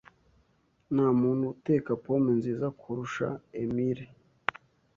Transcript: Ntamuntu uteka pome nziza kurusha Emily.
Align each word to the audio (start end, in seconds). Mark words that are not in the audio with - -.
Ntamuntu 0.93 1.43
uteka 1.53 1.91
pome 2.03 2.31
nziza 2.39 2.67
kurusha 2.79 3.27
Emily. 3.61 4.05